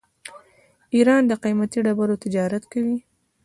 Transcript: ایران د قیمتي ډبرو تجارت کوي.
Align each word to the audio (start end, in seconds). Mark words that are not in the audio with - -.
ایران 0.95 1.21
د 1.27 1.31
قیمتي 1.43 1.79
ډبرو 1.85 2.21
تجارت 2.23 2.63
کوي. 2.71 2.97